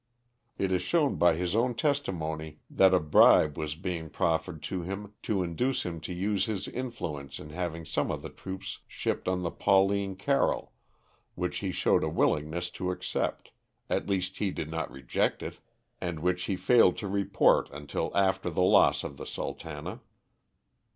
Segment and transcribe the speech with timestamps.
[0.57, 3.75] It is shown by his own testimony that a bribe was
[4.11, 8.31] proffered to him to induce him to use his influence in having some of the
[8.31, 10.73] troops shipped on the * Pauline Carrol,'
[11.35, 13.51] which he showed a willingness to accept—
[13.91, 15.59] at least he did not reject it—
[16.01, 19.99] and which he failed to report until after the loss of the" Sultana."